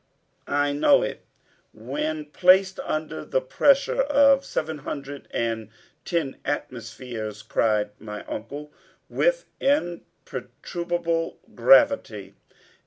[0.47, 1.23] "I know it;
[1.73, 5.69] when placed under the pressure of seven hundred and
[6.05, 8.71] ten atmospheres," cried my uncle
[9.09, 12.33] with imperturbable gravity.